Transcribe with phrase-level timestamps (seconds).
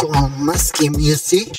[0.00, 1.52] con más que music.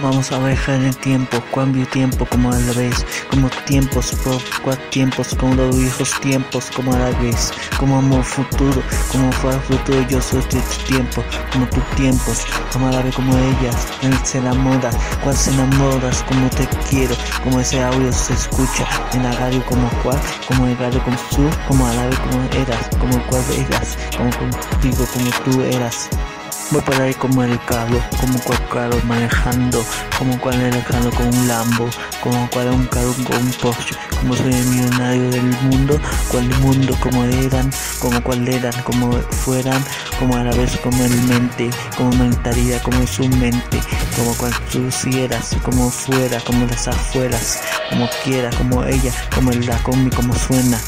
[0.00, 4.84] Vamos a viajar el tiempo, cambio tiempo como a la vez, como tiempos, por cuatro
[4.90, 8.80] tiempos, como los viejos tiempos, como a la vez, como amor futuro,
[9.10, 13.36] como fue futuro, yo soy tu tiempo, como tus tiempos, como a la vez como
[13.36, 14.90] ellas, él se enamora,
[15.24, 19.90] cuál se enamoras, como te quiero, como ese audio se escucha, en la radio como
[20.04, 23.98] cual, como el radio como tú, como a la vez como eras, como cual eras,
[24.16, 26.08] como contigo, como tú eras.
[26.70, 29.82] Voy por ahí como el carro, como cual carro manejando,
[30.18, 31.88] como cual manejando con un Lambo,
[32.22, 35.98] como cual un carro con un Porsche, como soy el millonario del mundo,
[36.30, 39.82] cual mundo como eran, como cual eran, como fueran,
[40.18, 43.80] como a la vez como el mente, como mentalidad, como su mente,
[44.14, 49.52] como cual tú si eras, como fuera, como las afueras, como quiera, como ella, como
[49.52, 50.78] el la combi, como suena.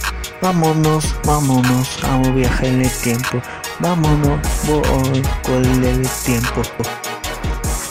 [0.42, 3.42] Vámonos, vámonos, vamos a viajar en el tiempo.
[3.80, 6.60] Vámonos, voy con el tiempo.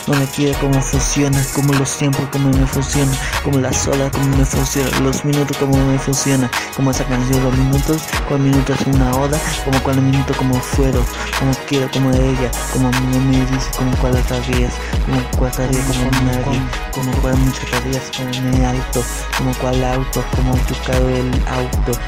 [0.05, 3.11] No me quiere cómo funciona, como los tiempos, como me funciona,
[3.43, 7.57] como las horas, como me funciona, los minutos, como me funciona, como esa canción, los
[7.57, 11.03] minutos, cuál minuto es una hora, como cuál minuto, como fueron,
[11.39, 14.73] como quiero, como ella, como me, me dice, como cuál tareas,
[15.05, 16.61] como cuál tarea, como nadie,
[16.93, 19.03] como cuál muchas tareas, como en el auto,
[19.37, 21.99] como cuál auto, como tu el auto.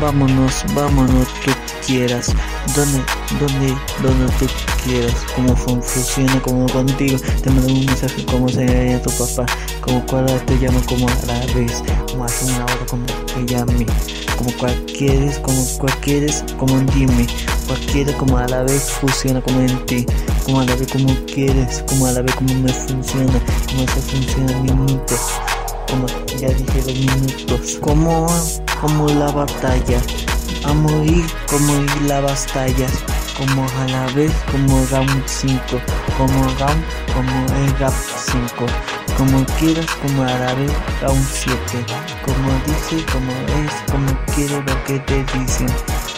[0.00, 1.52] Vámonos, vámonos, tú
[1.86, 2.32] quieras,
[2.74, 3.00] donde,
[3.38, 4.46] donde, donde tú
[4.84, 9.46] quieras, como funciona, como contigo, te mando un mensaje como se tu papá,
[9.80, 13.86] como cual te llamo como a la vez, como hace una hora como te llame,
[14.36, 17.26] como cual quieres, como cual quieres, como dime,
[17.66, 20.04] cualquiera como a la vez funciona como en ti,
[20.44, 24.00] como a la vez como quieres, como a la vez como me funciona, como eso
[24.00, 25.53] funciona minutos, como
[26.44, 28.26] ya dije dos minutos, como
[28.80, 29.98] como la batalla,
[30.64, 32.86] a morir como ir la batalla,
[33.38, 35.58] como a la vez como round 5,
[36.18, 37.94] como round como el rap
[38.30, 38.66] 5,
[39.16, 41.56] como quieras como a la vez round 7,
[42.24, 43.32] como dice, como
[43.62, 45.68] es, como quiere lo que te dicen,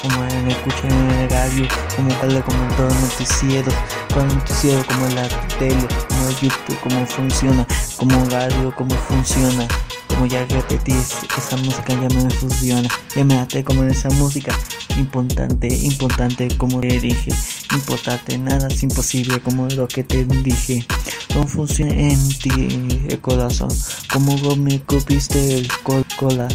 [0.03, 3.71] como en escuchan en el radio, como tal como todo noticiero,
[4.13, 9.69] como noticiero como la tele, como YouTube, cómo funciona, como radio, cómo funciona
[10.17, 14.59] como ya repetí, esa música ya me funciona, ya me até esa música,
[14.97, 17.31] importante, importante como te dije,
[17.73, 20.87] importante, nada es imposible como lo que te dije,
[21.35, 23.69] no funciona en ti el corazón,
[24.11, 25.69] como vos me copiste el
[26.17, 26.49] cola,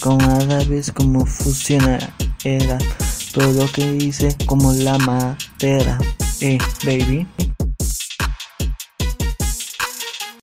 [0.00, 1.98] como a la vez como funciona,
[2.42, 2.76] era
[3.32, 5.96] todo lo que hice como la madera,
[6.40, 7.24] eh, baby.